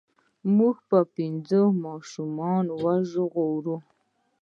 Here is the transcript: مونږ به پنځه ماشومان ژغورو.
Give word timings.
مونږ 0.55 0.77
به 0.89 0.99
پنځه 1.15 1.61
ماشومان 1.83 2.65
ژغورو. 3.11 3.75